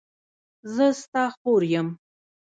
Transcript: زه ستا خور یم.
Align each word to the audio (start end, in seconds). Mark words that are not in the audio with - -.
زه 0.73 0.85
ستا 1.01 1.23
خور 1.37 1.61
یم. 1.73 1.87